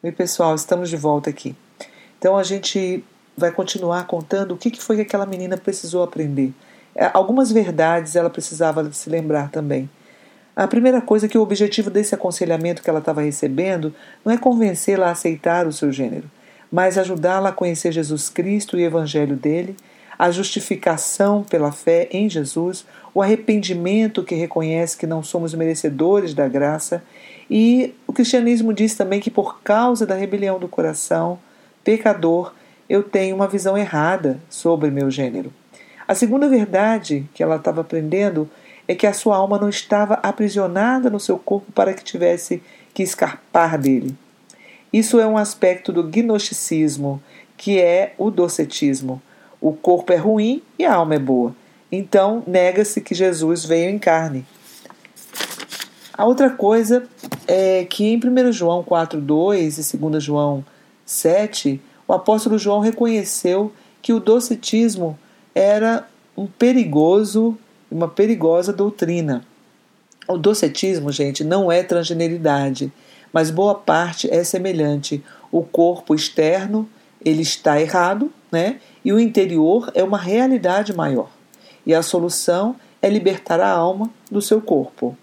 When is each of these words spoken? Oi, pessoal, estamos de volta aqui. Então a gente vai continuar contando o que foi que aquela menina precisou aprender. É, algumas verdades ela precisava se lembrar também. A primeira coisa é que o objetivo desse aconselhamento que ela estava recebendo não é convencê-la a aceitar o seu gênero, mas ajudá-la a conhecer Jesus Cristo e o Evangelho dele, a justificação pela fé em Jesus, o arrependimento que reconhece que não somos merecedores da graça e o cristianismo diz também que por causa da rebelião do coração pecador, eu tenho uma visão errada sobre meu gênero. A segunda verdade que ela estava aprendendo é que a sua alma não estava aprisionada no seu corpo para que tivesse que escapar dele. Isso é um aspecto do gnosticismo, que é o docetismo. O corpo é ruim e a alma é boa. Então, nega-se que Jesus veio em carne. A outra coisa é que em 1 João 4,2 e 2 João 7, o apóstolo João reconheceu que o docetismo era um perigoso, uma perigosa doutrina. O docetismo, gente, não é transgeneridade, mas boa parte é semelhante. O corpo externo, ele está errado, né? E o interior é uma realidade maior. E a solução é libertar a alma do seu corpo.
Oi, 0.00 0.12
pessoal, 0.12 0.54
estamos 0.54 0.88
de 0.88 0.96
volta 0.96 1.28
aqui. 1.28 1.56
Então 2.16 2.36
a 2.36 2.44
gente 2.44 3.02
vai 3.36 3.50
continuar 3.50 4.06
contando 4.06 4.52
o 4.52 4.56
que 4.56 4.80
foi 4.80 4.94
que 4.94 5.02
aquela 5.02 5.26
menina 5.26 5.56
precisou 5.56 6.04
aprender. 6.04 6.54
É, 6.94 7.10
algumas 7.12 7.50
verdades 7.50 8.14
ela 8.14 8.30
precisava 8.30 8.92
se 8.92 9.10
lembrar 9.10 9.50
também. 9.50 9.90
A 10.54 10.68
primeira 10.68 11.00
coisa 11.00 11.26
é 11.26 11.28
que 11.28 11.36
o 11.36 11.42
objetivo 11.42 11.90
desse 11.90 12.14
aconselhamento 12.14 12.80
que 12.80 12.88
ela 12.88 13.00
estava 13.00 13.22
recebendo 13.22 13.92
não 14.24 14.32
é 14.32 14.38
convencê-la 14.38 15.08
a 15.08 15.10
aceitar 15.10 15.66
o 15.66 15.72
seu 15.72 15.90
gênero, 15.90 16.30
mas 16.70 16.96
ajudá-la 16.96 17.48
a 17.48 17.52
conhecer 17.52 17.90
Jesus 17.90 18.28
Cristo 18.28 18.78
e 18.78 18.84
o 18.84 18.86
Evangelho 18.86 19.34
dele, 19.34 19.76
a 20.18 20.30
justificação 20.30 21.44
pela 21.44 21.70
fé 21.70 22.08
em 22.10 22.28
Jesus, 22.28 22.84
o 23.14 23.22
arrependimento 23.22 24.24
que 24.24 24.34
reconhece 24.34 24.96
que 24.96 25.06
não 25.06 25.22
somos 25.22 25.54
merecedores 25.54 26.34
da 26.34 26.48
graça 26.48 27.02
e 27.50 27.94
o 28.06 28.12
cristianismo 28.12 28.74
diz 28.74 28.94
também 28.94 29.20
que 29.20 29.30
por 29.30 29.62
causa 29.62 30.04
da 30.04 30.14
rebelião 30.14 30.58
do 30.58 30.68
coração 30.68 31.38
pecador, 31.82 32.52
eu 32.88 33.02
tenho 33.02 33.36
uma 33.36 33.48
visão 33.48 33.78
errada 33.78 34.38
sobre 34.50 34.90
meu 34.90 35.10
gênero. 35.10 35.52
A 36.06 36.14
segunda 36.14 36.48
verdade 36.48 37.26
que 37.32 37.42
ela 37.42 37.56
estava 37.56 37.80
aprendendo 37.80 38.48
é 38.86 38.94
que 38.94 39.06
a 39.06 39.12
sua 39.12 39.36
alma 39.36 39.58
não 39.58 39.68
estava 39.68 40.14
aprisionada 40.14 41.10
no 41.10 41.20
seu 41.20 41.38
corpo 41.38 41.70
para 41.72 41.92
que 41.94 42.02
tivesse 42.02 42.62
que 42.92 43.02
escapar 43.02 43.78
dele. 43.78 44.16
Isso 44.92 45.20
é 45.20 45.26
um 45.26 45.36
aspecto 45.36 45.92
do 45.92 46.02
gnosticismo, 46.02 47.22
que 47.56 47.78
é 47.78 48.14
o 48.16 48.30
docetismo. 48.30 49.20
O 49.60 49.72
corpo 49.72 50.12
é 50.12 50.16
ruim 50.16 50.62
e 50.78 50.84
a 50.84 50.94
alma 50.94 51.14
é 51.14 51.18
boa. 51.18 51.54
Então, 51.90 52.42
nega-se 52.46 53.00
que 53.00 53.14
Jesus 53.14 53.64
veio 53.64 53.90
em 53.90 53.98
carne. 53.98 54.44
A 56.12 56.26
outra 56.26 56.50
coisa 56.50 57.06
é 57.46 57.84
que 57.84 58.04
em 58.04 58.16
1 58.16 58.52
João 58.52 58.82
4,2 58.82 59.94
e 59.94 59.96
2 59.96 60.22
João 60.22 60.64
7, 61.06 61.80
o 62.06 62.12
apóstolo 62.12 62.58
João 62.58 62.80
reconheceu 62.80 63.72
que 64.02 64.12
o 64.12 64.20
docetismo 64.20 65.18
era 65.54 66.06
um 66.36 66.46
perigoso, 66.46 67.56
uma 67.90 68.08
perigosa 68.08 68.72
doutrina. 68.72 69.44
O 70.28 70.36
docetismo, 70.36 71.10
gente, 71.10 71.42
não 71.42 71.70
é 71.72 71.82
transgeneridade, 71.82 72.92
mas 73.32 73.50
boa 73.50 73.74
parte 73.74 74.28
é 74.30 74.44
semelhante. 74.44 75.22
O 75.50 75.62
corpo 75.62 76.14
externo, 76.14 76.88
ele 77.24 77.42
está 77.42 77.80
errado, 77.80 78.32
né? 78.50 78.80
E 79.04 79.12
o 79.12 79.20
interior 79.20 79.90
é 79.94 80.02
uma 80.02 80.18
realidade 80.18 80.94
maior. 80.94 81.30
E 81.86 81.94
a 81.94 82.02
solução 82.02 82.76
é 83.00 83.08
libertar 83.08 83.60
a 83.60 83.70
alma 83.70 84.10
do 84.30 84.42
seu 84.42 84.60
corpo. 84.60 85.16